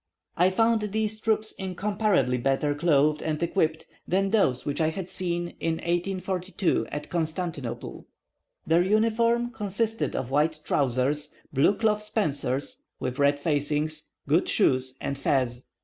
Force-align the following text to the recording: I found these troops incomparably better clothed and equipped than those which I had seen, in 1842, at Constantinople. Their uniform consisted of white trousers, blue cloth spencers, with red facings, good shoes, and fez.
I 0.35 0.49
found 0.49 0.81
these 0.81 1.19
troops 1.19 1.51
incomparably 1.59 2.39
better 2.39 2.73
clothed 2.73 3.21
and 3.21 3.37
equipped 3.43 3.85
than 4.07 4.31
those 4.31 4.65
which 4.65 4.81
I 4.81 4.89
had 4.89 5.07
seen, 5.07 5.49
in 5.59 5.75
1842, 5.75 6.87
at 6.91 7.11
Constantinople. 7.11 8.07
Their 8.65 8.81
uniform 8.81 9.51
consisted 9.51 10.15
of 10.15 10.31
white 10.31 10.59
trousers, 10.63 11.29
blue 11.53 11.75
cloth 11.75 12.01
spencers, 12.01 12.81
with 12.99 13.19
red 13.19 13.39
facings, 13.39 14.07
good 14.27 14.49
shoes, 14.49 14.95
and 14.99 15.19
fez. 15.19 15.65